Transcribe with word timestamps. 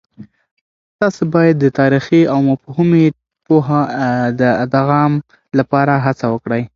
تاسې 0.99 1.23
باید 1.33 1.55
د 1.59 1.65
تاريخي 1.79 2.21
او 2.33 2.39
مفهومي 2.49 3.05
پوهه 3.47 3.81
د 4.39 4.41
ادغام 4.65 5.13
لپاره 5.59 5.93
هڅه 6.05 6.25
وکړئ. 6.33 6.63